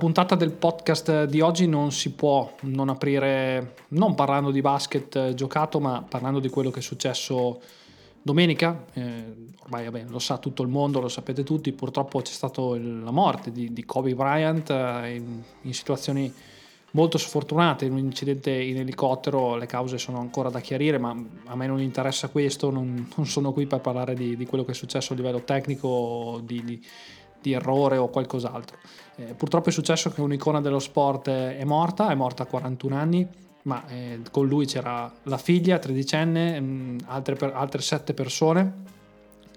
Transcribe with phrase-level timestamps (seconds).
[0.00, 5.78] Puntata del podcast di oggi non si può non aprire, non parlando di basket giocato,
[5.78, 7.60] ma parlando di quello che è successo
[8.22, 8.86] domenica.
[8.94, 9.24] Eh,
[9.58, 13.52] ormai vabbè, lo sa tutto il mondo, lo sapete tutti, purtroppo c'è stata la morte
[13.52, 16.32] di, di Kobe Bryant eh, in, in, situazioni
[16.92, 21.14] molto sfortunate, in un incidente in elicottero, le cause sono ancora da chiarire, ma
[21.44, 24.70] a me non interessa questo, non, non sono qui per parlare di, di, quello che
[24.70, 26.82] è successo a livello tecnico, di, di
[27.40, 28.78] di errore o qualcos'altro.
[29.16, 33.28] Eh, purtroppo è successo che un'icona dello sport è morta, è morta a 41 anni,
[33.62, 38.98] ma eh, con lui c'era la figlia, tredicenne, mm, altre, altre sette persone.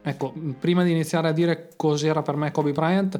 [0.01, 3.19] Ecco, mm, prima di iniziare a dire cos'era per me Kobe Bryant,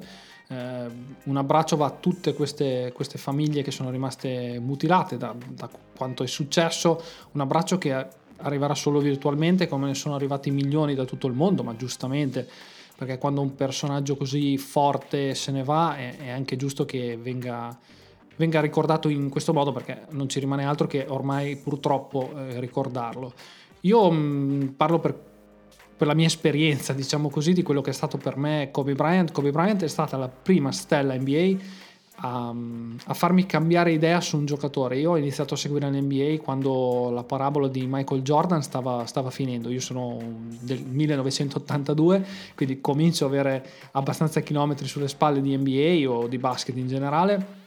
[0.50, 0.86] eh,
[1.24, 6.24] un abbraccio va a tutte queste, queste, famiglie che sono rimaste mutilate da, da quanto
[6.24, 11.28] è successo, un abbraccio che arriverà solo virtualmente, come ne sono arrivati milioni da tutto
[11.28, 12.48] il mondo, ma giustamente
[13.04, 17.78] perché quando un personaggio così forte se ne va è, è anche giusto che venga,
[18.38, 23.34] venga, ricordato in questo modo perché non ci rimane altro che ormai purtroppo eh, ricordarlo.
[23.82, 25.14] Io mh, mm, parlo per,
[25.98, 29.32] per, la mia esperienza, diciamo così, di quello che è stato per me Kobe Bryant.
[29.32, 31.82] Kobe Bryant è stata la prima stella NBA
[32.16, 32.54] a,
[33.06, 34.98] a, farmi cambiare idea su un giocatore.
[34.98, 39.70] Io ho iniziato a seguire l'NBA quando la parabola di Michael Jordan stava, stava finendo.
[39.70, 40.18] Io sono
[40.62, 46.78] del 1982, quindi comincio ad avere abbastanza chilometri sulle spalle di NBA o di basket
[46.78, 47.62] in generale.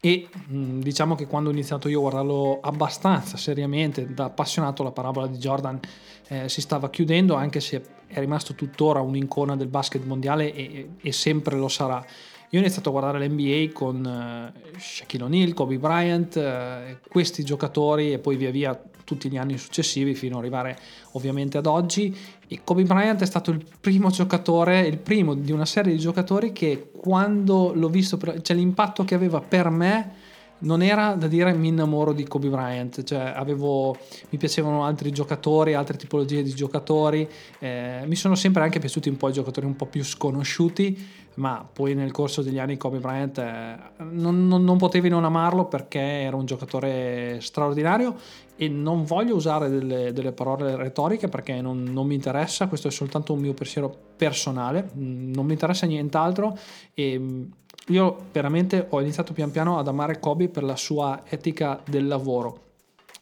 [0.00, 5.26] E diciamo che quando ho iniziato io a guardarlo abbastanza seriamente, da appassionato, la parabola
[5.26, 5.80] di Jordan
[6.28, 11.12] eh, si stava chiudendo, anche se è rimasto tuttora un'icona del basket mondiale e, e
[11.12, 12.04] sempre lo sarà.
[12.50, 18.12] Io ho iniziato a guardare l'NBA con uh, Shaquille O'Neal, Kobe Bryant, uh, questi giocatori
[18.12, 20.78] e poi via via tutti gli anni successivi fino ad arrivare
[21.12, 22.14] ovviamente ad oggi.
[22.46, 26.52] E Kobe Bryant è stato il primo giocatore, il primo di una serie di giocatori
[26.52, 30.12] che quando l'ho visto, cioè l'impatto che aveva per me
[30.58, 33.96] non era da dire mi innamoro di Kobe Bryant, cioè avevo,
[34.30, 39.16] mi piacevano altri giocatori, altre tipologie di giocatori, eh, mi sono sempre anche piaciuti un
[39.16, 43.38] po' i giocatori un po' più sconosciuti, ma poi nel corso degli anni Kobe Bryant
[43.38, 43.76] eh,
[44.10, 48.14] non, non, non, potevi non amarlo perché era un giocatore straordinario
[48.56, 52.90] e non voglio usare delle, delle parole retoriche perché non, non, mi interessa, questo è
[52.90, 56.56] soltanto un mio pensiero personale, non mi interessa nient'altro
[56.94, 57.48] e
[57.88, 62.64] io veramente ho iniziato pian piano ad amare Kobe per la sua etica del lavoro.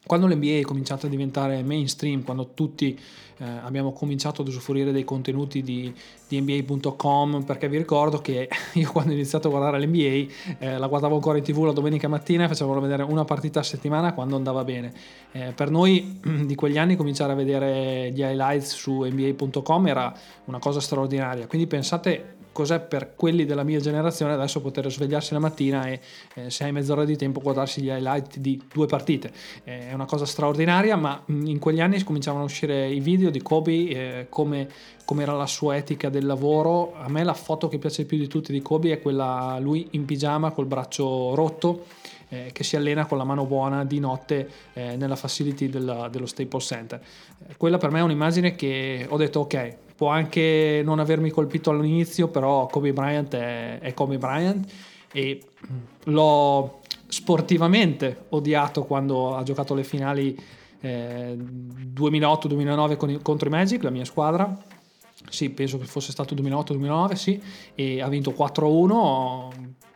[0.06, 2.98] Quando l'NBA è cominciato a diventare mainstream, quando tutti
[3.38, 5.92] eh, abbiamo cominciato ad usufruire dei contenuti di,
[6.28, 10.86] di, NBA.com, perché vi ricordo che io quando ho iniziato a guardare l'NBA eh, la
[10.86, 14.36] guardavo ancora in tv la domenica mattina e facevano vedere una partita a settimana quando
[14.36, 14.92] andava bene.
[15.32, 20.12] Eh, per noi di quegli anni cominciare a vedere gli highlights su NBA.com era
[20.44, 25.40] una cosa straordinaria, quindi pensate cos'è per quelli della mia generazione adesso poter svegliarsi la
[25.40, 26.00] mattina e
[26.34, 29.32] eh, se hai mezz'ora di tempo guardarsi gli highlight di due partite.
[29.64, 33.42] Eh, è una cosa straordinaria, ma in quegli anni cominciavano a uscire i video di
[33.42, 34.68] Kobe, eh, come,
[35.04, 36.94] come, era la sua etica del lavoro.
[36.94, 40.04] A me la foto che piace più di tutti di Kobe è quella lui in
[40.04, 41.84] pigiama col braccio rotto.
[42.30, 46.26] Eh, che si allena con la mano buona di notte eh, nella facility della, dello
[46.26, 47.00] Staples Center.
[47.46, 51.70] Eh, quella per me è un'immagine che ho detto ok, può anche non avermi colpito
[51.70, 54.70] all'inizio, però Kobe Bryant è, è Kobe Bryant
[55.12, 55.40] e
[56.04, 60.36] l'ho sportivamente odiato quando ha giocato le finali
[60.80, 64.56] eh, 2008-2009 contro i Magic, la mia squadra.
[65.30, 67.40] Sì, penso che fosse stato 2008-2009, sì,
[67.74, 69.48] e ha vinto 4-1,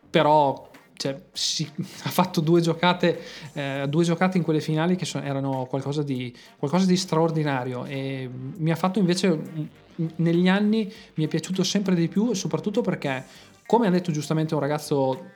[0.08, 1.68] però cioè, si,
[2.04, 3.20] ha fatto due giocate,
[3.52, 8.28] eh, due giocate in quelle finali che sono, erano qualcosa di, qualcosa di, straordinario e
[8.56, 13.24] mi ha fatto invece negli anni mi è piaciuto sempre di più soprattutto perché
[13.66, 15.30] come ha detto giustamente un ragazzo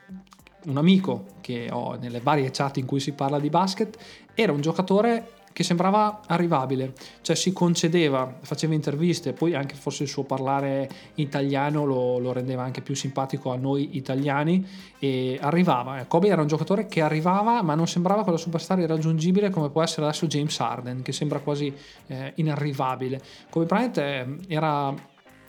[0.65, 3.99] un amico che ho nelle varie chat in cui si parla di basket
[4.35, 10.09] era un giocatore che sembrava arrivabile, cioè si concedeva, faceva interviste, poi anche forse il
[10.09, 14.67] suo parlare italiano lo, lo rendeva anche più simpatico a noi italiani
[14.99, 16.01] e arrivava.
[16.01, 19.83] Eh, Kobe era un giocatore che arrivava ma non sembrava quella superstar irraggiungibile come può
[19.83, 21.73] essere adesso James Harden che sembra quasi
[22.07, 23.21] eh, inarrivabile.
[23.51, 24.95] Kobe Bryant eh, era,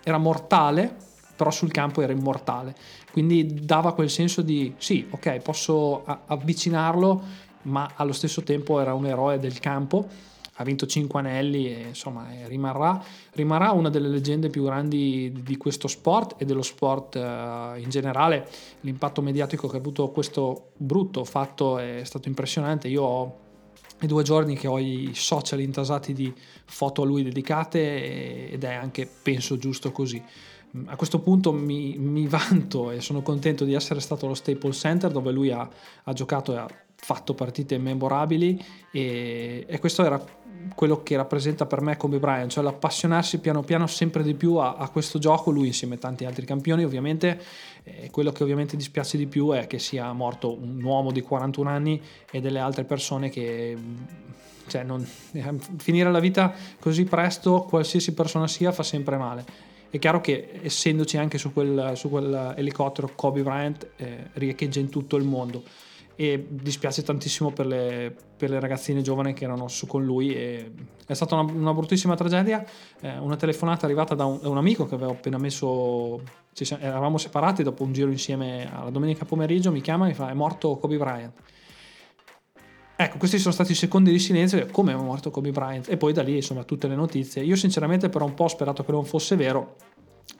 [0.03, 2.75] era mortale però sul campo era immortale,
[3.11, 7.21] quindi dava quel senso di sì, ok, posso avvicinarlo
[7.63, 10.07] ma allo stesso tempo era un eroe del campo,
[10.57, 15.87] ha vinto 5 anelli e insomma rimarrà, rimarrà, una delle leggende più grandi di questo
[15.87, 18.47] sport e dello sport uh, in generale.
[18.81, 22.87] L'impatto mediatico che ha avuto questo brutto fatto è stato impressionante.
[22.87, 23.37] Io ho
[24.01, 26.31] i due giorni che ho i social intasati di
[26.65, 30.21] foto a lui dedicate ed è anche, penso, giusto così.
[30.85, 35.11] a questo punto mi, mi, vanto e sono contento di essere stato allo Staples Center
[35.11, 35.67] dove lui ha,
[36.03, 36.67] ha giocato e ha
[37.03, 40.23] fatto partite memorabili e, e, questo era
[40.73, 44.75] quello che rappresenta per me Kobe Bryant, cioè l'appassionarsi piano piano sempre di più a,
[44.75, 47.41] a questo gioco, lui insieme a tanti altri campioni ovviamente,
[47.83, 51.69] eh, quello che ovviamente dispiace di più è che sia morto un uomo di 41
[51.69, 52.01] anni
[52.31, 53.77] e delle altre persone che
[54.67, 55.05] cioè non,
[55.77, 59.71] finire la vita così presto, qualsiasi persona sia, fa sempre male.
[59.89, 65.25] È chiaro che essendoci anche su quel, quell'elicottero Kobe Bryant eh, riecheggia in tutto il
[65.25, 65.63] mondo
[66.15, 70.71] e dispiace tantissimo per le, per le, ragazzine giovani che erano su con lui è
[71.13, 72.63] stata una, una bruttissima tragedia
[73.01, 76.21] eh, una telefonata arrivata da un, da un, amico che avevo appena messo
[76.53, 80.29] ci, eravamo separati dopo un giro insieme alla domenica pomeriggio mi chiama e mi fa
[80.29, 81.33] è morto Kobe Bryant
[82.95, 86.13] Ecco, questi sono stati i secondi di silenzio, come è morto Kobe Bryant, e poi
[86.13, 87.43] da lì insomma tutte le notizie.
[87.43, 89.75] Io sinceramente per un po' ho sperato che non fosse vero,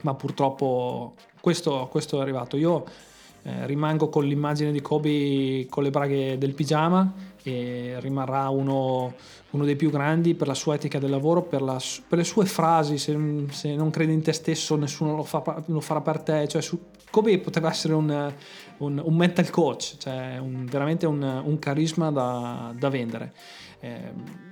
[0.02, 2.56] ma purtroppo questo, questo è arrivato.
[2.56, 2.86] Io
[3.44, 7.12] eh, rimango con l'immagine di Kobe con le braghe del pigiama
[7.44, 9.14] e rimarrà uno,
[9.52, 12.46] uno dei più grandi per la sua etica del lavoro, per, la, per le sue
[12.46, 13.18] frasi, se,
[13.50, 16.80] se, non credi in te stesso nessuno lo, fa, lo farà per te, cioè su,
[17.10, 18.34] Kobe poteva essere un,
[18.78, 23.34] un, un mental coach, cioè un, veramente un, carisma da, da vendere.
[23.82, 24.43] Eh,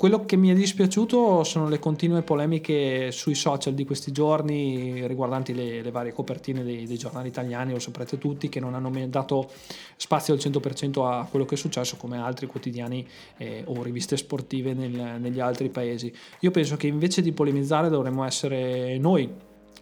[0.00, 5.52] quello che mi è dispiaciuto sono le continue polemiche sui social di questi giorni riguardanti
[5.52, 9.50] le, le varie copertine dei, dei, giornali italiani, lo saprete tutti, che non hanno dato
[9.96, 13.06] spazio al 100% a quello che è successo come altri quotidiani
[13.36, 16.10] eh, o riviste sportive nel, negli altri paesi.
[16.38, 19.30] Io penso che invece di polemizzare dovremmo essere noi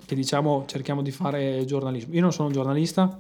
[0.04, 2.12] che diciamo cerchiamo di fare giornalismo.
[2.14, 3.16] Io non sono un giornalista,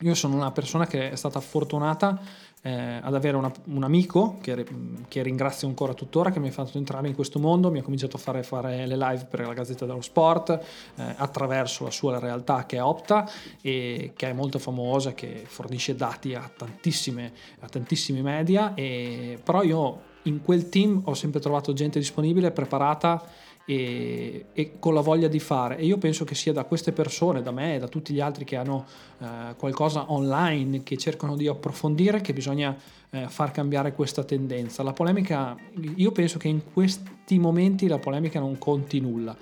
[0.00, 2.20] io sono una persona che è stata fortunata
[2.66, 4.64] eh, ad avere una, un amico che,
[5.08, 8.16] che, ringrazio ancora tuttora che mi ha fatto entrare in questo mondo, mi ha cominciato
[8.16, 12.64] a fare, fare le live per la Gazzetta dello Sport eh, attraverso la sua realtà
[12.64, 13.28] che è Opta
[13.60, 20.12] e che è molto famosa, che fornisce dati a, a tantissimi media, e, però io
[20.22, 23.22] in quel team ho sempre trovato gente disponibile, preparata
[23.64, 25.76] e, e, con la voglia di fare.
[25.76, 28.44] E io penso che sia da queste persone, da me e da tutti gli altri
[28.44, 28.84] che hanno
[29.18, 32.76] eh, qualcosa online, che cercano di approfondire, che bisogna
[33.10, 34.82] eh, far cambiare questa tendenza.
[34.82, 35.56] La polemica,
[35.96, 39.36] io penso che in questi momenti la polemica non conti nulla.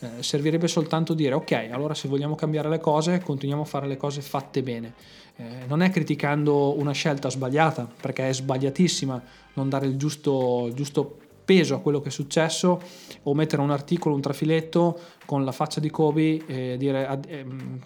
[0.00, 3.96] Eh, servirebbe soltanto dire ok, allora se vogliamo cambiare le cose, continuiamo a fare le
[3.96, 4.94] cose fatte bene.
[5.36, 9.22] Eh, non è criticando una scelta sbagliata, perché è sbagliatissima
[9.54, 12.78] non dare il giusto, il giusto peso a quello che è successo
[13.22, 17.80] o mettere un articolo, un trafiletto con la faccia di Kobe e dire ehm,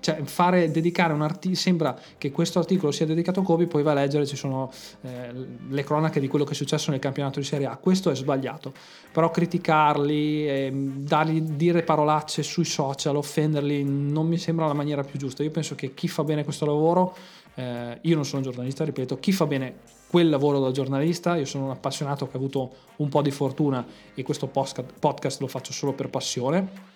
[0.00, 3.90] cioè fare dedicare un articolo sembra che questo articolo sia dedicato a Kobe poi va
[3.90, 4.70] a leggere ci sono
[5.02, 5.34] eh,
[5.68, 7.76] le cronache di quello che è successo nel campionato di Serie A.
[7.76, 8.72] Questo è sbagliato.
[9.12, 15.18] Però criticarli eh, dargli, dire parolacce sui social offenderli non mi sembra la maniera più
[15.18, 15.42] giusta.
[15.42, 17.14] Io penso che chi fa bene questo lavoro
[17.54, 19.74] eh, io non sono giornalista ripeto chi fa bene
[20.14, 23.84] quel lavoro da giornalista, io sono un appassionato che ha avuto un po' di fortuna
[24.14, 26.92] e questo podcast lo faccio solo per passione.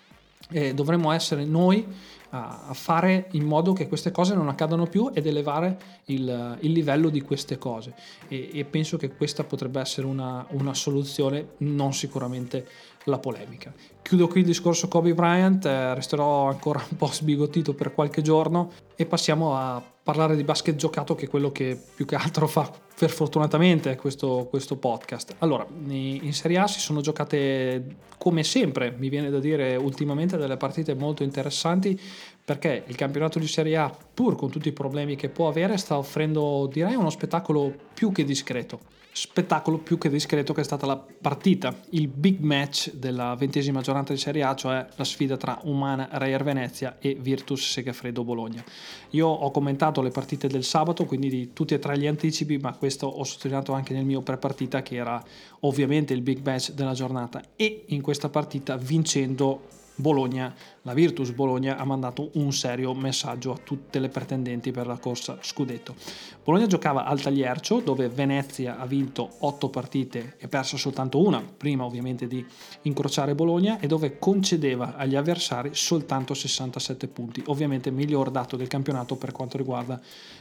[0.48, 1.84] E dovremmo essere noi
[2.30, 7.08] a, fare in modo che queste cose non accadano più ed elevare il, il livello
[7.08, 7.92] di queste cose
[8.28, 12.68] e, e, penso che questa potrebbe essere una, una soluzione, non sicuramente
[13.06, 13.74] la polemica.
[14.00, 18.70] Chiudo qui il discorso Kobe Bryant, eh, resterò ancora un po' sbigottito per qualche giorno
[18.94, 22.86] e passiamo a parlare di basket giocato che è quello che più che altro fa
[22.98, 25.36] per fortunatamente questo, questo podcast.
[25.38, 30.56] Allora, in Serie A si sono giocate come sempre, mi viene da dire ultimamente, delle
[30.56, 31.98] partite molto interessanti
[32.44, 35.96] perché il campionato di Serie A, pur con tutti i problemi che può avere, sta
[35.96, 38.80] offrendo direi uno spettacolo più che discreto
[39.18, 44.12] spettacolo più che discreto che è stata la partita, il big match della ventesima giornata
[44.12, 48.62] di Serie A, cioè la sfida tra Umana Reyer Venezia e Virtus Segafredo Bologna.
[49.10, 52.74] Io ho commentato le partite del sabato, quindi di tutti e tre gli anticipi, ma
[52.74, 55.22] questo ho sottolineato anche nel mio pre-partita che era
[55.60, 61.76] ovviamente il big match della giornata e in questa partita vincendo Bologna, la Virtus Bologna
[61.76, 65.96] ha mandato un serio messaggio a tutte le pretendenti per la corsa scudetto.
[66.44, 71.84] Bologna giocava al Tagliercio dove Venezia ha vinto 8 partite e perso soltanto una, prima
[71.84, 72.46] ovviamente di
[72.82, 79.16] incrociare Bologna e dove concedeva agli avversari soltanto 67 punti, ovviamente miglior dato del campionato
[79.16, 80.00] per quanto riguarda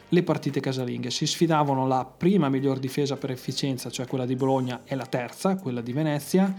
[0.09, 1.11] le partite casalinghe.
[1.11, 5.55] Si sfidavano la prima miglior difesa per efficienza, cioè quella di Bologna, e la terza,
[5.55, 6.55] quella di Venezia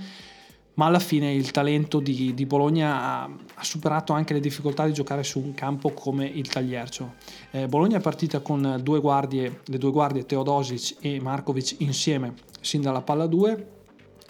[0.79, 4.93] ma alla fine il talento di, di Bologna ha, ha, superato anche le difficoltà di
[4.93, 7.15] giocare su un campo come il Tagliercio.
[7.51, 12.81] Eh, Bologna è partita con due guardie, le due guardie Teodosic e Markovic insieme sin
[12.81, 13.78] dalla palla 2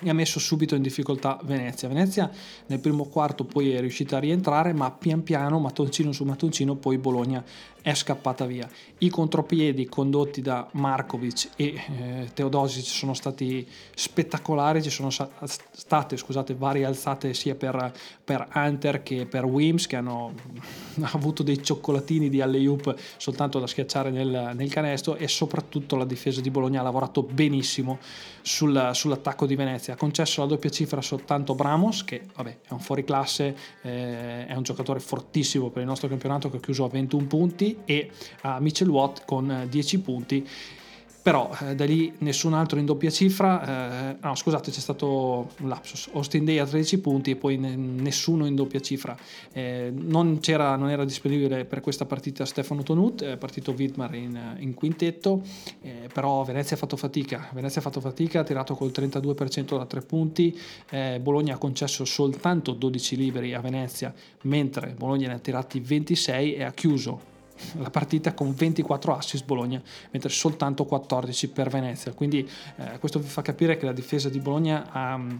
[0.00, 1.88] e ha messo subito in difficoltà Venezia.
[1.88, 2.30] Venezia
[2.66, 6.98] nel primo quarto poi è riuscita a rientrare, ma pian piano, mattoncino su mattoncino, poi
[6.98, 7.44] Bologna
[7.88, 8.68] è scappata via.
[8.98, 16.54] I contropiedi condotti da Markovic e eh, Teodosic sono stati spettacolari, ci sono state scusate,
[16.54, 20.34] varie alzate sia per, per Hunter che per Wims che hanno
[21.12, 26.40] avuto dei cioccolatini di alley-oop soltanto da schiacciare nel, nel, canestro e soprattutto la difesa
[26.42, 27.98] di Bologna ha lavorato benissimo
[28.42, 29.87] sul, sull'attacco di Venezia.
[29.92, 34.62] Ha concesso la doppia cifra soltanto Bramos che vabbè, è un fuoriclasse, eh, è un
[34.62, 38.10] giocatore fortissimo per il nostro campionato che ha chiuso a 21 punti e
[38.42, 40.48] a Mitchell Watt con 10 eh, punti
[41.20, 45.68] però eh, da lì nessun altro in doppia cifra, eh, no scusate c'è stato un
[45.68, 49.16] lapsus, Austin Day a 13 punti e poi ne, nessuno in doppia cifra,
[49.52, 54.74] eh, non, non, era disponibile per questa partita Stefano Tonut, è partito Widmar in, in
[54.74, 55.42] quintetto,
[55.82, 59.84] eh, però Venezia ha fatto fatica, Venezia ha fatto fatica, ha tirato col 32% da
[59.84, 60.58] 3 punti,
[60.90, 66.54] eh, Bologna ha concesso soltanto 12 liberi a Venezia, mentre Bologna ne ha tirati 26
[66.54, 67.36] e ha chiuso
[67.78, 72.12] la partita con 24 assist Bologna, mentre soltanto 14 per Venezia.
[72.12, 75.36] Quindi eh, questo vi fa capire che la difesa di Bologna ha mm,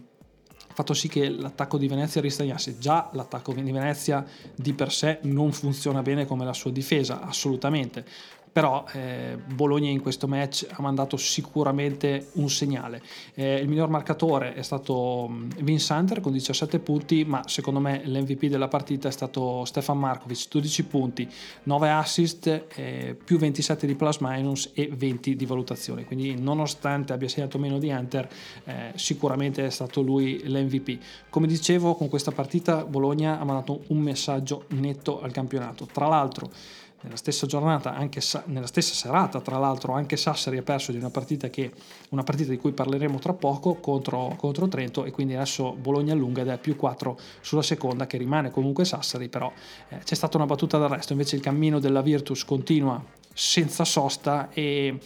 [0.75, 2.79] fatto sì che l'attacco di Venezia ristagnasse.
[2.79, 8.05] Già l'attacco di Venezia di per sé non funziona bene come la sua difesa, assolutamente
[8.51, 13.03] però eh, Bologna in questo match ha mandato sicuramente un segnale.
[13.35, 18.03] Eh, il miglior marcatore è stato mm, Vince Hunter con 17 punti, ma secondo me
[18.05, 21.29] l'MVP della partita è stato Stefan Markovic, 12 punti,
[21.65, 26.05] 9 assist, eh, più 27 di plus minus e 20 di valutazione.
[26.05, 28.29] Quindi nonostante abbia segnato meno di Hunter,
[28.65, 30.99] eh, sicuramente è stato lui l'MVP.
[31.31, 35.87] Come dicevo, con questa partita Bologna ha mandato un messaggio netto al campionato.
[35.87, 36.51] Tra l'altro,
[37.01, 41.11] nella stessa giornata, anche nella stessa serata, tra l'altro, anche Sassari ha perso di una
[41.11, 41.71] partita, che,
[42.11, 46.41] una partita di cui parleremo tra poco contro, contro Trento e quindi adesso Bologna allunga
[46.41, 49.53] ed è più 4 sulla seconda che rimane comunque Sassari, però
[49.91, 53.03] eh, c'è stata una battuta d'arresto, invece il cammino della Virtus continua
[53.33, 54.99] senza sosta e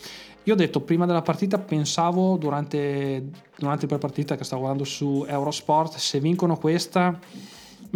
[0.44, 5.24] io ho detto prima della partita, pensavo durante, durante la partita che stavo guardando su
[5.28, 7.16] Eurosport, se vincono questa,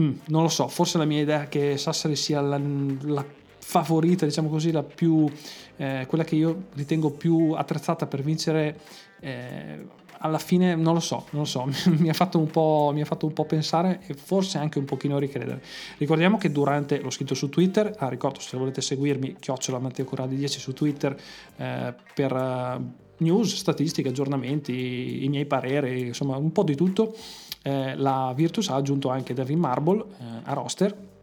[0.00, 2.60] mm, non lo so, forse la mia idea è che Sassari sia la,
[3.00, 3.24] la
[3.68, 5.28] favorita, diciamo così, la più,
[5.76, 8.78] eh, quella che io ritengo più attrezzata per vincere.
[9.18, 11.68] Eh, alla fine non lo so, non lo so,
[11.99, 14.85] mi ha, fatto un po', mi ha fatto un po' pensare e forse anche un
[14.85, 15.61] pochino ricredere.
[15.99, 20.37] Ricordiamo che durante, l'ho scritto su Twitter, ah, ricordo se volete seguirmi, chiocciola Matteo Corradi
[20.37, 21.20] 10 su Twitter
[21.56, 27.14] eh, per uh, news, statistiche, aggiornamenti, i miei pareri, insomma un po' di tutto.
[27.62, 31.14] Eh, la Virtus ha aggiunto anche Devin Marble eh, a roster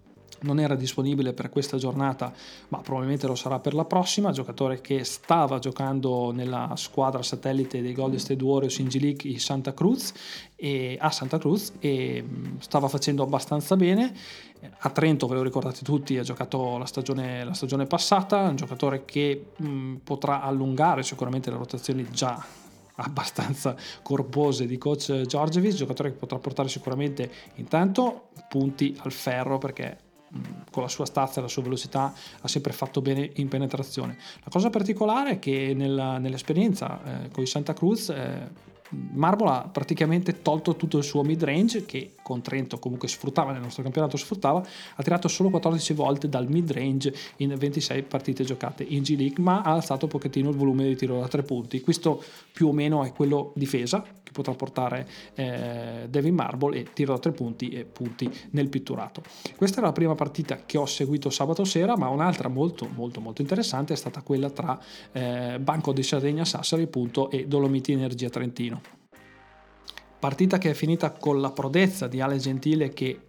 [0.43, 2.31] non era disponibile per questa giornata,
[2.69, 4.31] ma probabilmente lo sarà per la prossima.
[4.31, 9.73] Giocatore che stava giocando nella squadra satellite dei Golden State Warriors in G League Santa
[9.73, 10.13] Cruz
[10.55, 12.23] e, a Santa Cruz e
[12.59, 14.13] stava facendo abbastanza bene.
[14.79, 19.03] A Trento, ve lo ricordate tutti, ha giocato la stagione, la stagione passata, un giocatore
[19.03, 22.61] che mh, potrà allungare sicuramente le rotazioni già
[22.95, 29.97] abbastanza corpose di coach Giorgevic, giocatore che potrà portare sicuramente intanto punti al ferro perché
[30.71, 34.17] con la sua stazza e la sua velocità ha sempre fatto bene in penetrazione.
[34.43, 38.71] La cosa particolare è che nella, nell'esperienza eh, con i Santa Cruz eh,
[39.13, 43.61] Marble ha praticamente tolto tutto il suo mid range che con Trento comunque sfruttava nel
[43.61, 44.65] nostro campionato sfruttava
[44.95, 49.43] ha tirato solo 14 volte dal mid range in 26 partite giocate in G League
[49.43, 51.81] ma ha alzato un pochettino il volume di tiro da tre punti.
[51.81, 57.13] Questo più o meno è quello difesa che potrà portare eh, Devin Marble e tiro
[57.13, 59.21] da tre punti e punti nel pitturato.
[59.55, 63.41] Questa era la prima partita che ho seguito sabato sera ma un'altra molto molto molto
[63.41, 64.79] interessante è stata quella tra
[65.11, 69.02] eh, Banco di Sardegna Sassari appunto e Dolomiti Energia Trentino
[70.23, 73.19] Partita che è finita con la prodezza di Ale Gentile che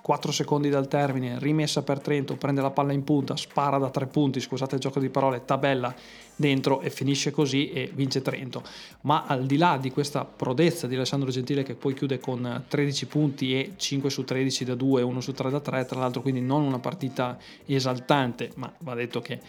[0.00, 4.06] 4 secondi dal termine, rimessa per Trento, prende la palla in punta, spara da 3
[4.06, 5.94] punti, scusate il gioco di parole, tabella
[6.38, 8.62] dentro e finisce così e vince Trento.
[9.02, 13.06] Ma al di là di questa prodezza di Alessandro Gentile che poi chiude con 13
[13.06, 16.40] punti e 5 su 13 da 2, 1 su 3 da 3, tra l'altro quindi
[16.40, 19.40] non una partita esaltante, ma va detto che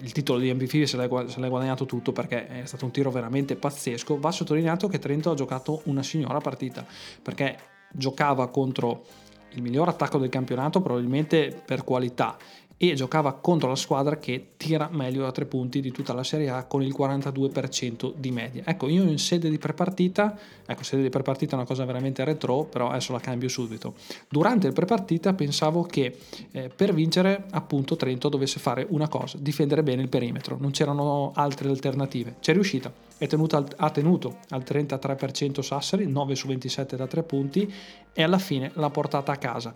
[0.00, 4.18] il titolo di MVP se l'è guadagnato tutto perché è stato un tiro veramente pazzesco.
[4.18, 6.84] Va sottolineato che Trento ha giocato una signora partita
[7.22, 7.58] perché
[7.92, 9.04] giocava contro
[9.52, 12.36] il miglior attacco del campionato probabilmente per qualità
[12.80, 16.48] e giocava contro la squadra che tira meglio da tre punti di tutta la Serie
[16.48, 18.62] A con il 42% di media.
[18.64, 22.64] Ecco, io in sede di prepartita, ecco, sede di prepartita è una cosa veramente retro,
[22.64, 23.94] però adesso la cambio subito.
[24.28, 26.16] Durante il prepartita pensavo che
[26.52, 31.32] eh, per vincere appunto Trento dovesse fare una cosa, difendere bene il perimetro, non c'erano
[31.34, 32.36] altre alternative.
[32.40, 32.92] C'è riuscita,
[33.26, 37.72] tenuto, ha tenuto al 33% Sassari, 9 su 27 da tre punti
[38.12, 39.74] e alla fine l'ha portata a casa.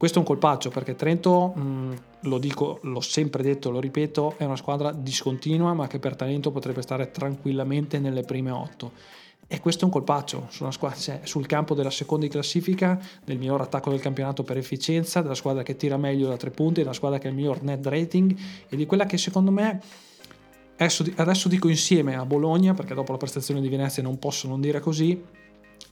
[0.00, 4.44] Questo è un colpaccio perché Trento, mh, lo dico, l'ho sempre detto, lo ripeto, è
[4.44, 8.92] una squadra discontinua ma che per talento potrebbe stare tranquillamente nelle prime otto.
[9.46, 13.60] E questo è un colpaccio squadra, cioè, sul campo della seconda in classifica, del miglior
[13.60, 17.18] attacco del campionato per efficienza, della squadra che tira meglio da tre punti, della squadra
[17.18, 18.34] che ha il miglior net rating
[18.70, 19.82] e di quella che secondo me,
[20.76, 24.62] adesso, adesso dico insieme a Bologna, perché dopo la prestazione di Venezia non posso non
[24.62, 25.22] dire così,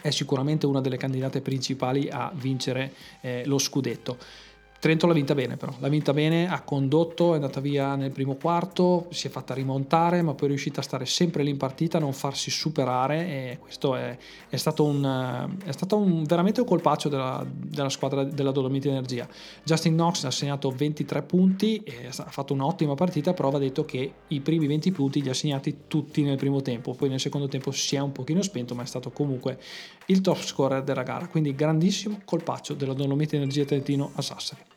[0.01, 4.17] è sicuramente una delle candidate principali a vincere eh, lo scudetto.
[4.81, 8.37] Trento l'ha vinta bene però, l'ha vinta bene, ha condotto, è andata via nel primo
[8.37, 11.97] quarto, si è fatta rimontare, ma poi è riuscita a stare sempre lì in partita,
[11.97, 14.17] a non farsi superare e questo è,
[14.49, 19.27] è stato, un, è stato un, veramente un colpaccio della, della squadra della Dolomiti Energia.
[19.65, 24.41] Justin Knox ha segnato 23 punti, ha fatto un'ottima partita, però va detto che i
[24.41, 27.97] primi 20 punti li ha segnati tutti nel primo tempo, poi nel secondo tempo si
[27.97, 29.59] è un pochino spento, ma è stato comunque
[30.07, 34.68] il top scorer della gara, quindi grandissimo colpaccio della Dolomiti Energia Trentino a Sassari.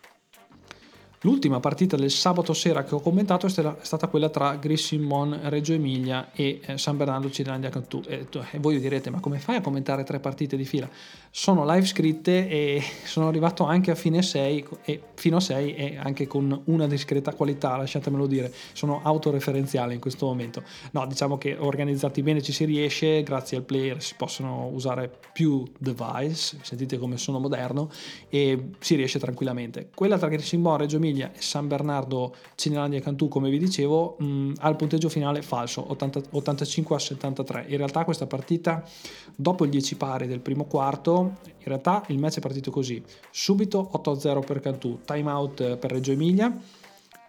[1.24, 6.32] L'ultima partita del sabato sera che ho commentato è stata quella tra Grissimon Reggio Emilia
[6.34, 8.02] e eh, San Bernardo Cirandia Cantù.
[8.08, 10.90] E, e voi direte, ma come fai a commentare tre partite di fila?
[11.30, 15.98] Sono live scritte e sono arrivato anche a fine 6, e, fino a 6 e
[15.98, 18.52] anche con una discreta qualità, lasciatemelo dire.
[18.74, 20.64] Sono autoreferenziale in questo momento.
[20.90, 25.64] No, diciamo che organizzati bene ci si riesce, grazie al player si possono usare più
[25.78, 27.92] device, sentite come sono moderno,
[28.28, 29.90] e si riesce tranquillamente.
[29.94, 34.16] Quella tra Grissimon Reggio Emilia Emilia e San Bernardo Cinelandia e Cantù, come vi dicevo,
[34.18, 37.66] mh, al punteggio finale falso, 80, 85 a 73.
[37.68, 38.84] In realtà questa partita,
[39.36, 43.04] dopo il 10 pari del primo quarto, in realtà il match è partito così.
[43.30, 46.58] Subito 8-0 per Cantù, time out per Reggio Emilia,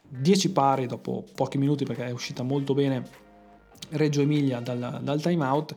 [0.08, 3.20] 10 pari dopo pochi minuti perché è uscita molto bene
[3.90, 5.74] Reggio Emilia dal, dal time out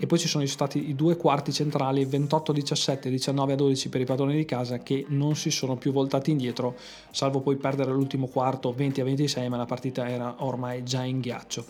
[0.00, 4.44] e poi ci sono stati i due quarti centrali 28-17 19-12 per i padroni di
[4.44, 6.76] casa che non si sono più voltati indietro
[7.10, 11.64] salvo poi perdere l'ultimo quarto 20-26 ma la partita era ormai già in ghiaccio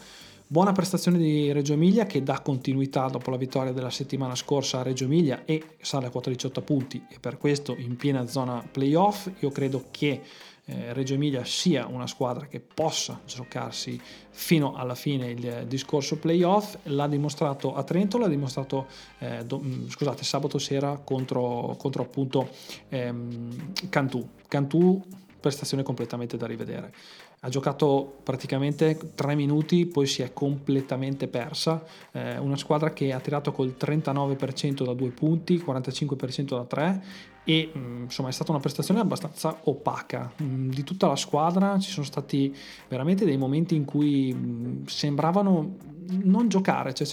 [0.50, 4.82] Buona prestazione di Reggio Emilia che dà continuità dopo la vittoria della settimana scorsa a
[4.82, 9.28] Reggio Emilia e sale a quota 18 punti e per questo in piena zona playoff.
[9.40, 10.22] Io credo che
[10.70, 16.76] eh, Reggio Emilia sia una squadra che possa giocarsi fino alla fine il discorso playoff.
[16.84, 18.86] L'ha dimostrato a Trento, l'ha dimostrato
[19.18, 22.50] eh, do, mm, scusate, sabato sera contro, contro appunto
[22.90, 24.28] ehm, Cantù.
[24.46, 25.02] Cantù
[25.40, 26.92] prestazione completamente da rivedere
[27.40, 31.84] ha giocato praticamente tre minuti, poi si è completamente persa.
[32.10, 37.02] Eh, una squadra che ha tirato col 39% da due punti, 45% da tre
[37.44, 41.78] e mm, insomma è stata una prestazione abbastanza opaca mm, di tutta la squadra.
[41.78, 42.54] Ci sono stati
[42.88, 45.76] veramente dei momenti in cui mm, sembravano
[46.24, 47.06] non giocare, cioè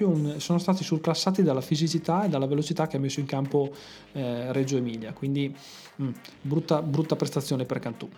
[0.00, 3.72] un, sono stati surclassati dalla fisicità e dalla velocità che ha messo in campo
[4.12, 5.12] eh, Reggio Emilia.
[5.12, 5.54] Quindi
[6.40, 8.08] brutta, brutta prestazione per Cantù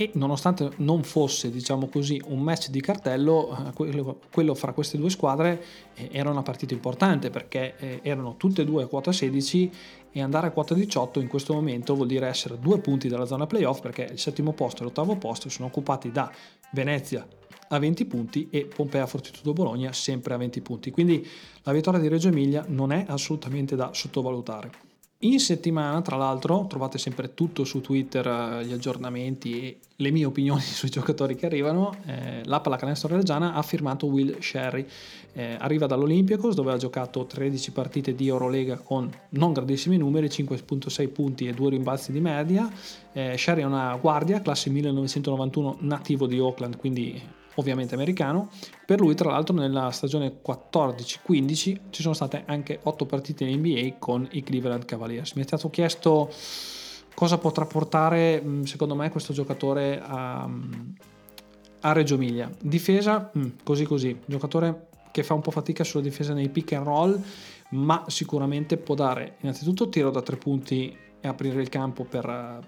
[0.00, 4.96] e nonostante non fosse diciamo così un match di cartello eh, quello, quello fra queste
[4.96, 5.62] due squadre
[5.94, 9.70] eh, era una partita importante perché eh, erano tutte e due a quota 16
[10.10, 13.46] e andare a quota 18 in questo momento vuol dire essere due punti dalla zona
[13.46, 16.32] playoff perché il settimo posto e l'ottavo posto sono occupati da
[16.72, 17.26] Venezia
[17.68, 20.90] a 20 punti e Pompea Fortitudo Bologna sempre a 20 punti.
[20.90, 21.24] Quindi
[21.62, 24.89] la vittoria di Reggio Emilia non è assolutamente da sottovalutare
[25.22, 30.24] in settimana, tra l'altro, trovate sempre tutto su Twitter, eh, gli aggiornamenti e le mie
[30.24, 31.94] opinioni sui giocatori che arrivano.
[32.06, 34.86] Eh, la pallacanestro reggiana ha firmato Will Sherry.
[35.32, 41.08] Eh, arriva dall'Olympiacos dove ha giocato 13 partite di Eurolega con non grandissimi numeri, 5.6
[41.12, 42.70] punti e 2 rimbalzi di media.
[43.12, 48.50] Eh, Sherry è una guardia, classe 1991, nativo di Oakland, quindi ovviamente americano.
[48.84, 53.96] Per lui, tra l'altro, nella stagione 14-15 ci sono state anche 8 partite in NBA
[53.98, 55.32] con i Cleveland Cavaliers.
[55.34, 56.30] Mi è stato chiesto
[57.14, 60.72] cosa potrà portare, mm, secondo me, questo giocatore a, mm,
[61.80, 62.50] a Reggio Emilia.
[62.60, 66.86] Difesa, mm, così così, giocatore che fa un po' fatica sulla difesa nei pick and
[66.86, 67.22] roll,
[67.70, 72.66] ma sicuramente può dare innanzitutto tiro da tre punti e aprire il campo per,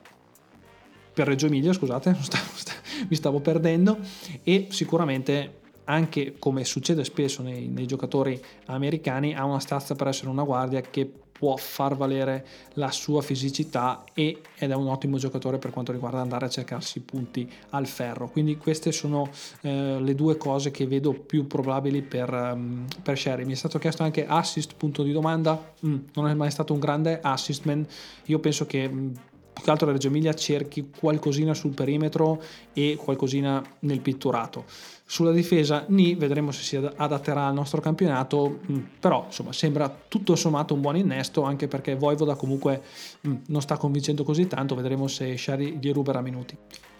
[1.12, 2.16] per Reggio Emilia, scusate,
[3.08, 3.98] mi stavo perdendo,
[4.42, 10.30] e sicuramente anche come succede spesso nei, nei, giocatori americani ha una stazza per essere
[10.30, 11.10] una guardia che
[11.42, 16.20] può far valere la sua fisicità e, ed è un ottimo giocatore per quanto riguarda
[16.20, 18.28] andare a cercarsi punti al ferro.
[18.30, 19.28] Quindi queste sono
[19.62, 23.44] eh, le due cose che vedo più probabili per, um, per Sherry.
[23.44, 25.72] Mi è stato chiesto anche assist, punto di domanda.
[25.84, 27.84] Mm, non è mai stato un grande assist man.
[28.26, 29.12] Io penso che mm,
[29.52, 34.64] più che altro Reggio Emilia cerchi qualcosina sul perimetro e qualcosina nel pitturato.
[35.04, 40.34] Sulla difesa Ni vedremo se si adatterà al nostro campionato, mm, però insomma sembra tutto
[40.36, 42.82] sommato un buon innesto anche perché Voivoda comunque
[43.26, 46.56] mm, non sta convincendo così tanto, vedremo se Shari gli ruberà minuti.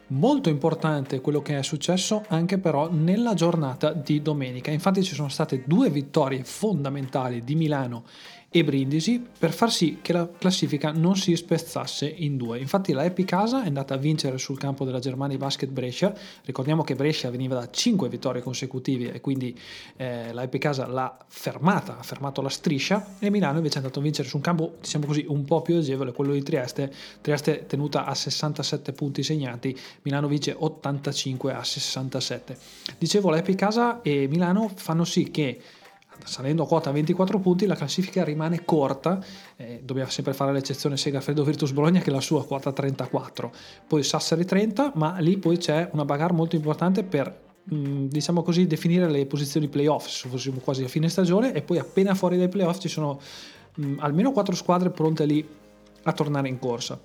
[0.08, 5.30] Molto importante quello che è successo anche però nella giornata di domenica, infatti ci sono
[5.30, 8.04] state due vittorie fondamentali di Milano
[8.54, 12.58] e Brindisi per far sì che la classifica non si spezzasse in due.
[12.58, 16.94] Infatti la Epicasa è andata a vincere sul campo della Germania Basket Brescia, ricordiamo che
[16.94, 19.58] Brescia veniva da 5 vittorie consecutive e quindi
[19.96, 24.02] eh, la Epicasa l'ha fermata, ha fermato la striscia e Milano invece è andato a
[24.02, 28.04] vincere su un campo diciamo così un po' più agevole, quello di Trieste, Trieste tenuta
[28.04, 32.58] a 67 punti segnati, Milano vince 85 a 67.
[32.98, 35.58] Dicevo la Epicasa e Milano fanno sì che
[36.24, 39.22] salendo a quota 24 punti la classifica rimane corta,
[39.56, 43.52] eh, dobbiamo sempre fare l'eccezione Segafredo Virtus Bologna che è la sua quota 34,
[43.86, 47.40] poi Sassari 30, ma lì poi c'è una bagarre molto importante per
[47.72, 51.78] mm, diciamo così definire le posizioni playoff, se fossimo quasi a fine stagione e poi
[51.78, 53.20] appena fuori dai playoff ci sono
[53.74, 55.46] mh, mm, almeno 4 squadre pronte lì
[56.04, 56.98] a tornare in corsa.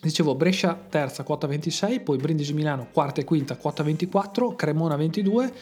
[0.00, 5.52] Dicevo Brescia terza quota 26, poi Brindisi Milano quarta e quinta quota 24, Cremona 22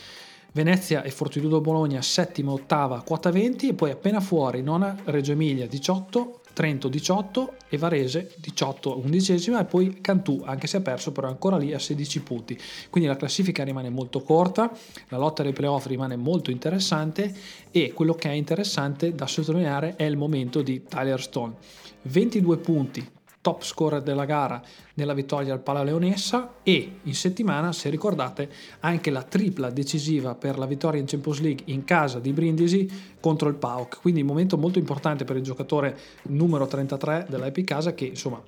[0.57, 5.67] Venezia e Fortitudo Bologna settima, ottava, quota 20 e poi appena fuori nona Reggio Emilia
[5.67, 11.29] 18, Trento 18 e Varese 18, undicesima e poi Cantù anche se ha perso però
[11.29, 12.59] ancora lì a 16 punti.
[12.89, 14.73] Quindi la classifica rimane molto corta,
[15.09, 17.35] la lotta dei playoff rimane molto interessante
[17.71, 21.53] e quello che è interessante da sottolineare è il momento di Tyler Stone.
[22.01, 23.07] 22 punti,
[23.47, 24.61] top scorer della gara
[24.95, 30.59] nella vittoria al Pala Leonessa e in settimana, se ricordate, anche la tripla decisiva per
[30.59, 34.01] la vittoria in Champions League in casa di Brindisi contro il PAOK.
[34.01, 38.43] Quindi un momento molto importante per il giocatore numero 33 della Epicasa che insomma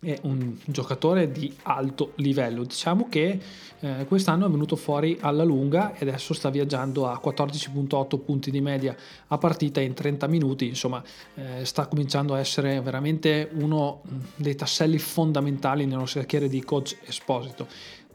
[0.00, 2.62] è un giocatore di alto livello.
[2.62, 3.40] Diciamo che
[3.80, 8.60] eh, quest'anno è venuto fuori alla lunga e adesso sta viaggiando a 14.8 punti di
[8.60, 10.66] media a partita in 30 minuti.
[10.66, 11.02] Insomma,
[11.34, 14.02] eh, sta cominciando a essere veramente uno
[14.36, 17.66] dei tasselli fondamentali nello scacchiere di coach Esposito.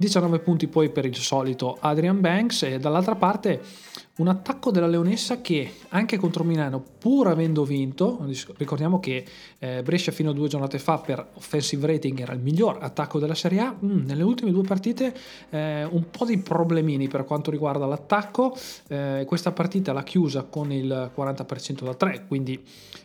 [0.04, 3.62] 19 punti poi per il solito Adrian Banks e dall'altra parte
[4.18, 8.24] un attacco della Leonessa che anche contro Milano, pur avendo vinto,
[8.58, 9.26] ricordiamo che
[9.58, 13.34] eh, Brescia fino a due giornate fa per offensive rating era il miglior attacco della
[13.34, 15.16] Serie A, mm, nelle ultime due partite
[15.50, 18.56] eh, un po' di problemini per quanto riguarda l'attacco,
[18.90, 22.62] eh, questa partita l'ha chiusa con il 40% da 3, quindi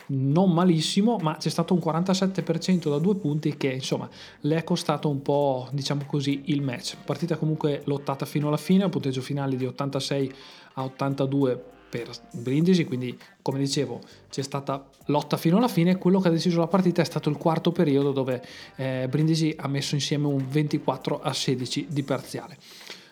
[0.09, 4.09] non malissimo, ma c'è stato un 47% da due punti che insomma
[4.41, 6.88] le è costato un po' diciamo così il match.
[6.96, 10.35] Partita comunque lottata fino alla fine, un punteggio finale di 86
[10.74, 16.29] a 82 per Brindisi, quindi come dicevo c'è stata lotta fino alla fine, quello che
[16.29, 18.44] ha deciso la partita è stato il quarto periodo dove
[18.77, 22.57] eh, Brindisi ha messo insieme un 24 a 16 di parziale.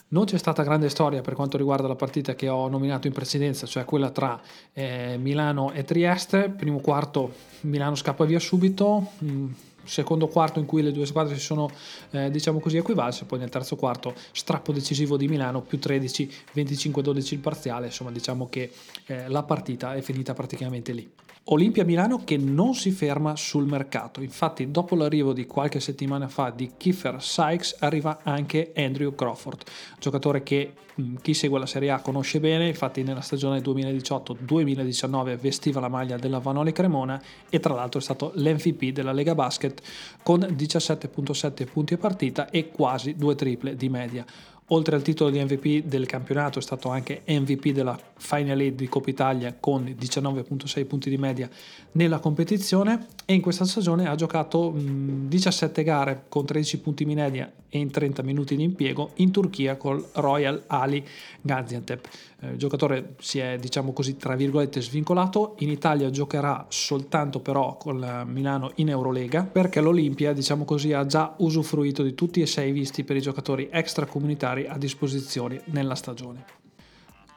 [0.08, 3.66] Non c'è stata grande storia per quanto riguarda la partita che ho nominato in precedenza,
[3.66, 4.40] cioè quella tra
[4.72, 6.48] eh, Milano e Trieste.
[6.48, 9.52] Primo quarto Milano scappa via subito, mh, mm,
[9.86, 11.70] secondo quarto in cui le due squadre si sono
[12.10, 17.32] eh, diciamo così equivalse, poi nel terzo quarto strappo decisivo di Milano più 13, 25-12
[17.34, 18.70] il parziale, insomma diciamo che
[19.06, 21.10] eh, la partita è finita praticamente lì.
[21.48, 26.50] Olimpia Milano che non si ferma sul mercato, infatti dopo l'arrivo di qualche settimana fa
[26.50, 29.62] di Kiefer Sykes arriva anche Andrew Crawford,
[30.00, 35.78] giocatore che mm, chi segue la Serie A conosce bene, infatti nella stagione 2018-2019 vestiva
[35.78, 39.80] la maglia della Vanoli Cremona e tra l'altro è stato l'MVP della Lega Basket
[40.24, 44.26] con 17.7 punti a partita e quasi due triple di media.
[44.70, 48.88] Oltre al titolo di MVP del campionato è stato anche MVP della Final Eight di
[48.88, 51.48] Coppa Italia con 19.6 punti di media
[51.92, 57.50] nella competizione e in questa stagione ha giocato 17 gare con 13 punti di media
[57.68, 61.04] e in 30 minuti di impiego in Turchia col Royal Ali
[61.40, 62.08] Gaziantep.
[62.40, 67.76] Eh, il giocatore si è diciamo così tra virgolette svincolato, in Italia giocherà soltanto però
[67.76, 72.72] con Milano in Eurolega perché l'Olimpia diciamo così ha già usufruito di tutti e sei
[72.72, 76.44] visti per i giocatori extracomunitari a disposizione nella stagione.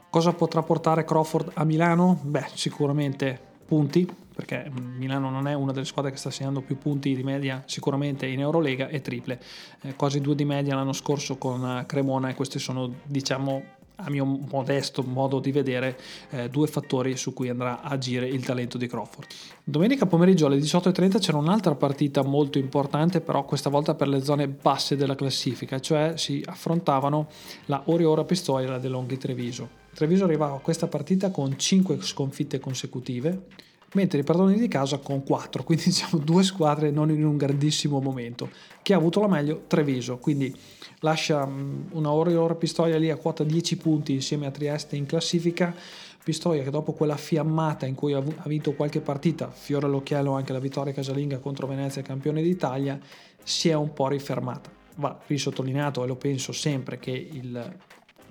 [0.09, 2.19] Cosa potrà portare Crawford a Milano?
[2.23, 7.13] Beh, sicuramente punti, perché Milano non è una delle squadre che sta segnando più punti
[7.13, 9.39] di media sicuramente in Eurolega e triple,
[9.81, 14.25] eh, quasi due di media l'anno scorso con Cremona e questi sono diciamo a mio
[14.25, 15.97] modesto modo di vedere,
[16.31, 19.27] eh, due fattori su cui andrà a agire il talento di Crawford.
[19.63, 24.47] Domenica pomeriggio alle 18.30 c'era un'altra partita molto importante, però questa volta per le zone
[24.47, 27.27] basse della classifica, cioè si affrontavano
[27.65, 29.77] la Oriora Pistoia e la De Longhi Treviso.
[29.93, 33.47] Treviso arrivava a questa partita con 5 sconfitte consecutive,
[33.93, 37.99] mentre i padroni di casa con 4, quindi diciamo due squadre non in un grandissimo
[37.99, 38.49] momento.
[38.81, 39.63] Chi ha avuto la meglio?
[39.67, 40.55] Treviso, quindi
[40.99, 45.73] lascia mm, una Oriora Pistoia lì a quota 10 punti insieme a Trieste in classifica.
[46.21, 50.59] Pistoia che dopo quella fiammata in cui ha vinto qualche partita, fiore all'occhiello anche la
[50.59, 52.99] vittoria casalinga contro Venezia campione d'Italia,
[53.41, 54.69] si è un po' rifermata.
[54.95, 57.77] Va risottolineato e lo penso sempre che il,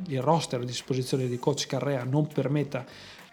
[0.06, 2.84] il roster a disposizione di coach Carrea non permetta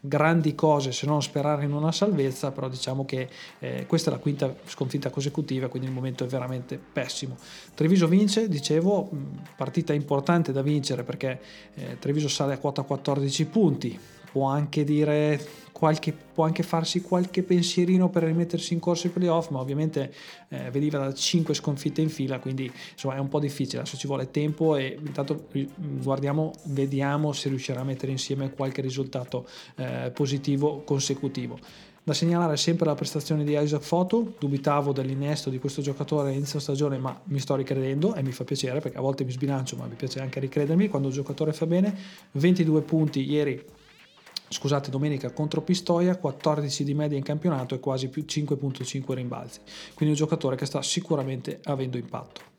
[0.08, 3.28] grandi cose se non sperare in una salvezza, però diciamo che
[3.60, 7.38] eh, questa è la quinta sconfitta consecutiva, quindi il momento è veramente pessimo.
[7.74, 9.10] Treviso vince, dicevo,
[9.56, 11.40] partita importante da vincere perché
[11.76, 14.00] eh, Treviso sale a quota 14 punti,
[14.36, 15.40] può anche dire
[15.72, 20.14] qualche, può anche farsi qualche pensierino per rimettersi in corso ai playoff, ma ovviamente
[20.50, 24.08] eh, veniva da 5 sconfitte in fila, quindi insomma è un po' difficile, adesso ci
[24.08, 30.82] vuole tempo e intanto guardiamo, vediamo se riuscirà a mettere insieme qualche risultato eh, positivo
[30.84, 31.58] consecutivo.
[32.04, 36.98] Da segnalare sempre la prestazione di Isaac Foto, dubitavo dell'innesto di questo giocatore inizio stagione,
[36.98, 39.96] ma mi sto ricredendo e mi fa piacere perché a volte mi sbilancio, ma mi
[39.96, 41.98] piace anche ricredermi quando il giocatore fa bene.
[42.34, 43.64] 22 punti ieri
[44.48, 49.60] scusate, domenica contro Pistoia, 14 di media in campionato e quasi più 5.5 rimbalzi.
[49.94, 52.55] Quindi un giocatore che sta sicuramente avendo impatto.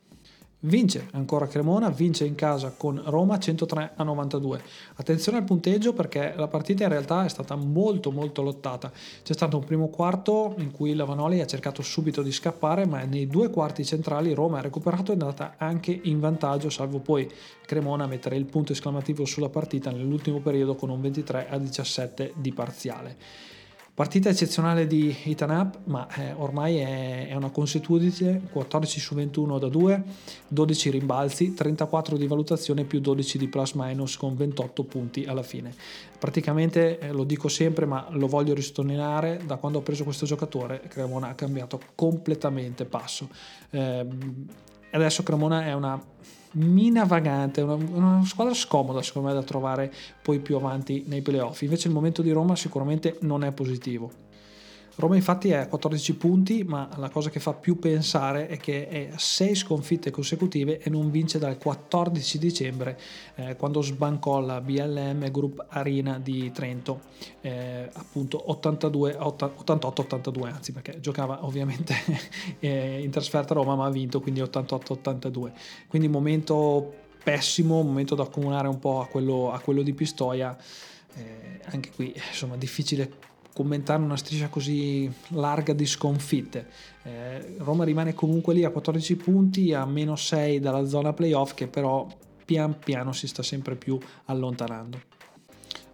[0.66, 4.60] Vince ancora Cremona, vince in casa con Roma 103 a 92.
[4.96, 8.90] Attenzione al punteggio perché la partita in realtà è stata molto molto lottata.
[9.22, 13.04] C'è stato un primo quarto in cui la Vanoli ha cercato subito di scappare, ma
[13.04, 17.30] nei due quarti centrali Roma ha recuperato e è andata anche in vantaggio, salvo poi
[17.64, 22.52] Cremona mettere il punto esclamativo sulla partita nell'ultimo periodo con un 23 a 17 di
[22.52, 23.16] parziale.
[23.96, 29.68] Partita eccezionale di Itanap, ma eh, ormai è, è, una consuetudine, 14 su 21 da
[29.68, 30.02] 2,
[30.48, 35.72] 12 rimbalzi, 34 di valutazione più 12 di plus minus con 28 punti alla fine.
[36.18, 40.82] Praticamente, eh, lo dico sempre, ma lo voglio risottolineare, da quando ho preso questo giocatore
[40.88, 43.30] Cremona ha cambiato completamente passo.
[43.70, 44.06] Eh,
[44.90, 46.00] adesso Cremona è una
[46.52, 51.62] mina vagante, una, una, squadra scomoda secondo me da trovare poi più avanti nei playoff.
[51.62, 54.10] Invece il momento di Roma sicuramente non è positivo.
[54.96, 58.88] Roma infatti è a 14 punti, ma la cosa che fa più pensare è che
[58.88, 62.98] è a 6 sconfitte consecutive e non vince dal 14 dicembre
[63.34, 67.02] eh, quando sbancò la BLM Group Arena di Trento,
[67.42, 71.94] eh, appunto 88-82, anzi perché giocava ovviamente
[72.58, 75.52] eh, in trasferta a Roma ma ha vinto quindi 88-82.
[75.88, 80.56] Quindi momento pessimo, momento da accomunare un po' a quello, a quello di Pistoia.
[81.16, 83.25] Eh, anche qui insomma difficile
[83.56, 86.66] commentare una striscia così larga di sconfitte.
[87.04, 91.66] Eh, Roma rimane comunque lì a 14 punti, a meno 6 dalla zona playoff che
[91.66, 92.06] però
[92.44, 95.00] pian piano si sta sempre più allontanando.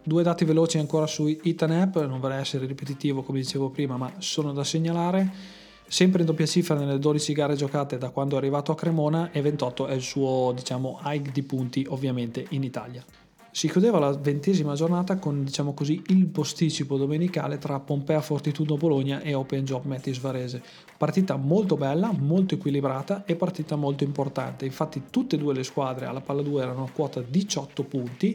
[0.03, 4.53] Due dati veloci ancora su Itanep, non vorrei essere ripetitivo come dicevo prima, ma sono
[4.53, 5.61] da segnalare.
[5.87, 9.41] Sempre in doppia cifra nelle 12 gare giocate da quando è arrivato a Cremona e
[9.41, 13.05] 28 è il suo diciamo hike di punti ovviamente in Italia.
[13.55, 19.21] Si chiudeva la ventesima giornata con, diciamo così, il posticipo domenicale tra Pompea Fortitudo Bologna
[19.21, 20.63] e Open Job Metis Varese.
[20.97, 24.65] Partita molto bella, molto equilibrata e partita molto importante.
[24.65, 28.35] Infatti tutte e due le squadre alla palla 2 erano a quota 18 punti.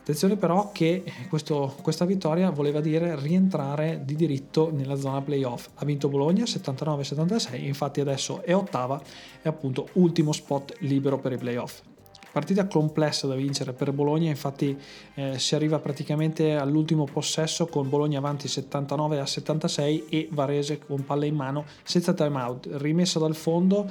[0.00, 5.68] Attenzione però che questo, questa vittoria voleva dire rientrare di diritto nella zona playoff.
[5.76, 9.00] Ha vinto Bologna 79-76, infatti adesso è ottava
[9.40, 11.80] e appunto ultimo spot libero per i playoff.
[12.32, 14.76] Partita complessa da vincere per Bologna, infatti
[15.14, 21.04] eh, si arriva praticamente all'ultimo possesso con Bologna avanti 79 a 76 e Varese con
[21.04, 23.86] palla in mano senza timeout, rimessa dal fondo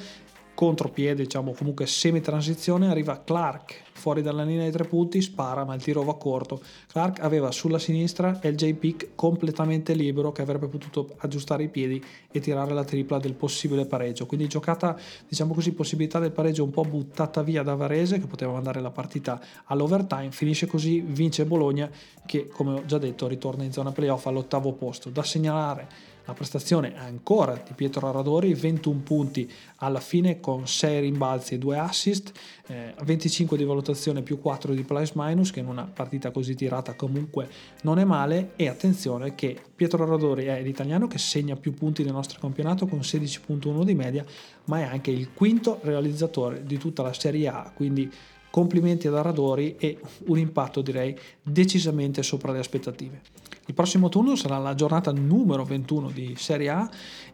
[0.56, 5.82] contropiede, diciamo comunque semi-transizione, arriva Clark fuori dalla linea dei tre punti, spara ma il
[5.82, 6.62] tiro va corto.
[6.88, 12.40] Clark aveva sulla sinistra LJ Pick completamente libero che avrebbe potuto aggiustare i piedi e
[12.40, 14.26] tirare la tripla del possibile pareggio.
[14.26, 18.54] Quindi giocata, diciamo così, possibilità del pareggio un po' buttata via da Varese che poteva
[18.54, 21.90] mandare la partita all'overtime, finisce così, vince Bologna
[22.26, 25.10] che come ho già detto ritorna in zona playoff all'ottavo posto.
[25.10, 31.56] Da segnalare la prestazione ancora di Pietro Aradori, 21 punti alla fine con 6 rimbalzi
[31.56, 32.32] e 2 assist,
[32.68, 33.81] eh, 25 di valutazione
[34.24, 37.50] più 4 di plus minus, che in una partita così tirata comunque
[37.84, 38.52] non è male.
[38.56, 43.00] E attenzione che Pietro Aradori è l'italiano che segna più punti nel nostro campionato con
[43.00, 44.26] 16.1 di media,
[44.66, 48.12] ma è anche il quinto realizzatore di tutta la Serie A, quindi
[48.52, 53.22] complimenti ad Aradori e un impatto direi decisamente sopra le aspettative.
[53.68, 56.90] Il prossimo turno sarà la giornata numero 21 di Serie A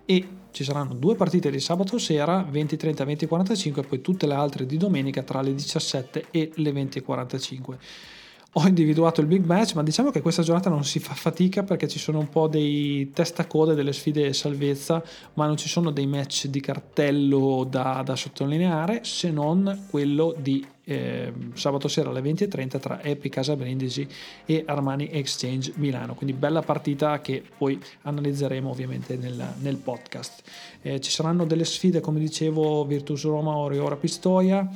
[0.10, 4.66] e ci saranno due partite di sabato sera 20.30 20.45 e poi tutte le altre
[4.66, 7.78] di domenica tra le 17 e le 20.45
[8.54, 11.88] ho individuato il big match, ma diciamo che questa giornata non si fa fatica perché
[11.88, 16.48] ci sono un po' dei testacode, delle sfide salvezza, ma non ci sono dei match
[16.48, 23.04] di cartello da, da sottolineare se non quello di eh, sabato sera alle 20.30 tra
[23.04, 24.08] Epic Casa Brindisi
[24.46, 26.16] e Armani Exchange Milano.
[26.16, 30.44] Quindi bella partita che poi analizzeremo ovviamente nel, nel podcast.
[30.82, 34.68] Eh, ci saranno delle sfide, come dicevo, Virtus Roma, Oriora Pistoia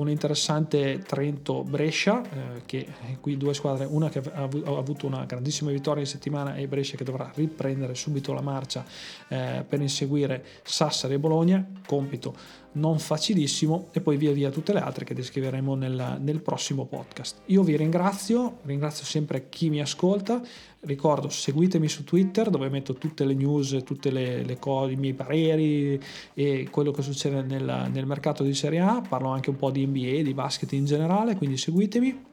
[0.00, 2.86] un interessante Trento-Brescia, eh, che
[3.20, 7.04] qui due squadre, una che ha, avuto una grandissima vittoria in settimana e Brescia che
[7.04, 8.84] dovrà riprendere subito la marcia
[9.28, 12.34] eh, per inseguire Sassari e Bologna, compito
[12.72, 17.40] non facilissimo e poi via via tutte le altre che descriveremo nel, nel prossimo podcast.
[17.46, 20.40] Io vi ringrazio, ringrazio sempre chi mi ascolta,
[20.80, 25.14] ricordo seguitemi su Twitter dove metto tutte le news, tutte le, le cose, i miei
[25.14, 26.00] pareri
[26.34, 29.86] e quello che succede nel, nel mercato di Serie A, parlo anche un po' di
[29.86, 32.28] NBA, di basket in generale, quindi seguitemi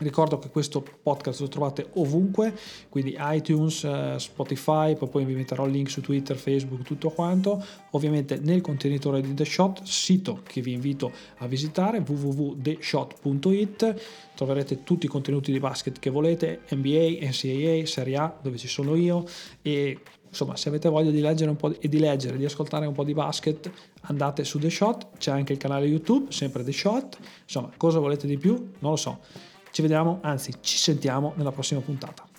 [0.00, 2.54] Ricordo che questo podcast lo trovate ovunque,
[2.88, 7.62] quindi iTunes, eh, Spotify, poi vi metterò link su Twitter, Facebook, tutto quanto.
[7.90, 14.02] Ovviamente nel contenitore di The Shot, sito che vi invito a visitare, www.theshot.it,
[14.34, 18.94] troverete tutti i contenuti di basket che volete, NBA, NCAA, Serie A, dove ci sono
[18.94, 19.26] io.
[19.60, 22.94] E insomma se avete voglia di leggere un po' e di leggere di ascoltare un
[22.94, 23.70] po' di basket
[24.02, 25.08] andate su The Shot.
[25.18, 27.18] C'è anche il canale YouTube sempre The Shot.
[27.42, 28.54] Insomma cosa volete di più?
[28.78, 32.29] Non lo so ci vediamo, anzi ci sentiamo nella prossima puntata.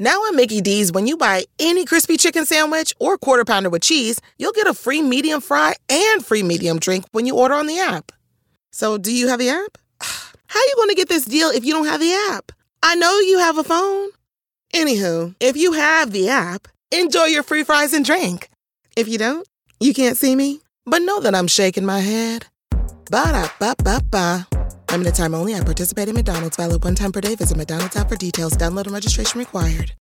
[0.00, 3.82] Now at Mickey D's, when you buy any crispy chicken sandwich or quarter pounder with
[3.82, 7.66] cheese, you'll get a free medium fry and free medium drink when you order on
[7.66, 8.12] the app.
[8.70, 9.76] So, do you have the app?
[10.00, 12.52] How you going to get this deal if you don't have the app?
[12.80, 14.10] I know you have a phone.
[14.72, 18.50] Anywho, if you have the app, enjoy your free fries and drink.
[18.96, 19.48] If you don't,
[19.80, 22.46] you can't see me, but know that I'm shaking my head.
[23.10, 24.57] Ba da ba ba ba.
[24.90, 26.56] Limited time only at participating McDonald's.
[26.56, 27.34] Valid one time per day.
[27.34, 28.56] Visit McDonald's app for details.
[28.56, 29.92] Download and registration required.